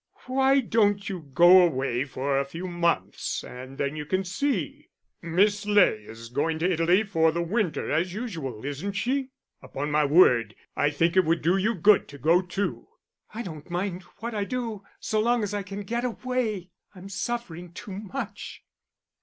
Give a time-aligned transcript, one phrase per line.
[0.25, 4.89] "Why don't you go away for a few months, and then you can see?
[5.21, 9.29] Miss Ley is going to Italy for the winter as usual, isn't she?
[9.61, 12.87] Upon my word, I think it would do you good to go too."
[13.31, 16.71] "I don't mind what I do so long as I can get away.
[16.95, 18.63] I'm suffering too much."